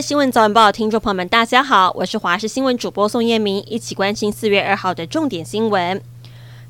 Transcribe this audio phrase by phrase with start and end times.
[0.00, 6.00] 新闻早晚报听众朋友们，大家好，我是华视新闻主播宋燕明，一起关心四月二号的重点新闻。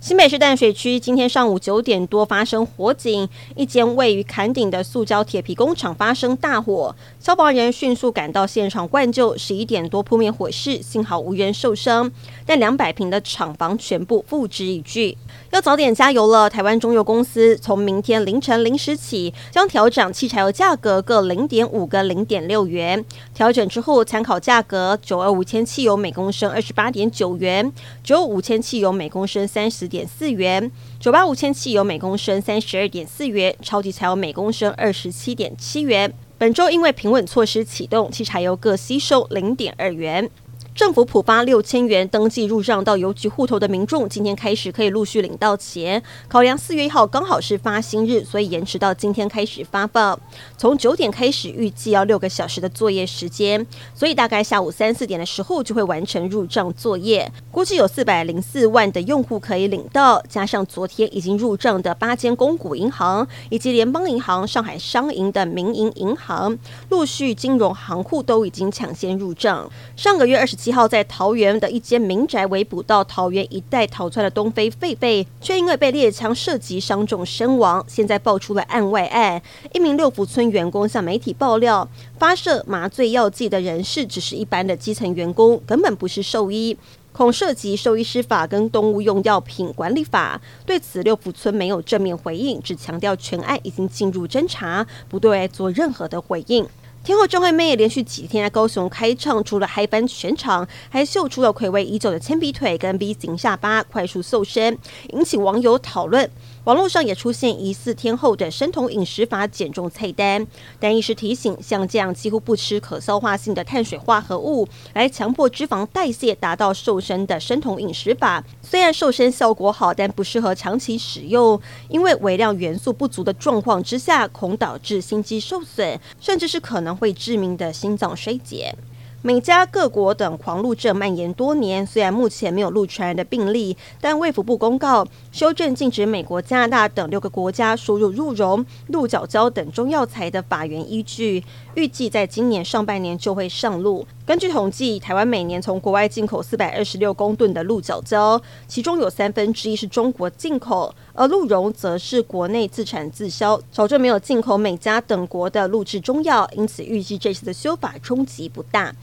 [0.00, 12.08] 新北市淡水区今天上午九点多发生火警，一间位于崁顶的塑胶铁皮工厂发生大火，消防员迅速赶到现场灌救，十一点多扑灭火势，幸好无人受伤，
[12.46, 15.18] 但两百坪的厂房全部付之一炬。
[15.50, 16.48] 要早点加油了！
[16.48, 23.04] 台湾中油公司从明天凌晨零时起将调整汽柴油价格各零点五跟零点六元。
[23.34, 27.72] 调整之后，参考价格九二五千汽油每公升二十八点九元，
[28.04, 30.70] 九五千汽油每公升三十点四元，
[31.00, 36.12] 九八五千汽油每公升三十二点四元，超级柴油每公升二十七点七元。
[36.36, 40.30] 本周因为平稳措施启动，汽柴油各吸收零点二元。
[40.78, 46.00] 政府普发六千元登记入账到邮局户头的民众，今天开始可以陆续领到钱。
[46.28, 50.16] 考量四月一号刚好是发薪日，所以延迟到今天开始发放。
[50.56, 57.28] 从九点开始，预计要六个小时的作业时间，所以大概下午三四点的时候就会完成入账作业。
[57.50, 66.56] 估计有四百零四万的用户可以领到，加上昨天已经入账的八间公股银行以及联邦银行、上海商银的民营银行，
[66.90, 69.68] 陆续金融行库都已经抢先入账。
[69.96, 70.67] 上个月二十七。
[70.68, 77.82] 七号在桃园的一间民宅围捕到桃园一带逃窜的东非狒狒，却因为被猎枪射击伤重身亡。
[77.88, 79.40] 现在爆出了案外案，
[79.72, 81.88] 一名六福村员工向媒体爆料，
[82.18, 86.76] 发射麻醉药剂的人士只是一般的基层员工，根本不是兽医，
[87.12, 90.38] 恐涉及兽医师法跟动物用药品管理法。
[90.66, 96.66] 对此，六福村没有正面回应，只强调全案已经进入侦查，不对外做任何的回应。
[97.04, 104.76] 天后张惠妹连续几天在高雄开唱，除了嗨翻全场，还秀出了暌违已久的铅笔腿跟 V 型下巴，快速瘦身，
[105.12, 106.30] 引起网友讨论。
[106.64, 110.46] 网络上也出现疑似天后的生酮饮食法减重菜单，
[110.78, 128.74] 但医师提醒，像这样几乎不吃可消化性的碳水化合物，来强迫脂肪代谢达到瘦身的生酮饮食法，虽然瘦身效果好，但不适合长期使用，因为微量元素不足的状况之下，恐导致心肌受损，甚至是可能会致命的心脏衰竭。
[129.20, 141.42] 美加各国等狂鹿症蔓延多年，虽然目前没有鹿传染的病例，但卫福部公告修正禁止美国、加拿大等六个国家输入鹿茸、鹿角胶等中药材的法源依据，
[141.74, 144.06] 预计在今年上半年就会上路。
[144.28, 158.94] 根据统计，台湾每年从国外进口四百二十六公吨的鹿角胶，其中有三分之一是中国进口，而鹿茸则是国内自产自销，早就没有进口美加等国的鹿制中药，因此预计这次的修法冲击不大。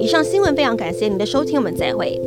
[0.00, 2.18] 以上新闻非常感谢您的收听，我们再会。